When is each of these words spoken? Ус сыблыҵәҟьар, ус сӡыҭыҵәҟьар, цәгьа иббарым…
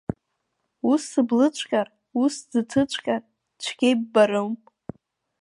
Ус 0.91 1.01
сыблыҵәҟьар, 1.11 1.87
ус 2.21 2.33
сӡыҭыҵәҟьар, 2.41 3.21
цәгьа 3.61 3.87
иббарым… 3.93 4.51